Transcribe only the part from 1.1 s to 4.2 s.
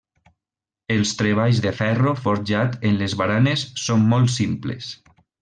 treballs de ferro forjat en les baranes són